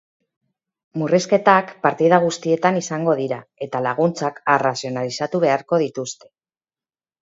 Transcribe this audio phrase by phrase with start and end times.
[1.01, 6.33] Murrizketak partida guztietan izango dira, eta laguntzak arrazionalizatu beharko dituzte.